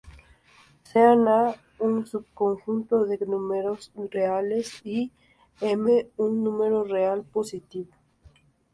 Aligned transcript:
Sean 0.87 1.27
A 1.27 1.55
un 1.77 2.07
subconjunto 2.07 3.05
de 3.05 3.19
números 3.27 3.91
reales 4.09 4.81
y 4.83 5.11
M 5.61 6.09
un 6.17 6.43
número 6.43 6.83
real 6.83 7.21
positivo. 7.23 7.91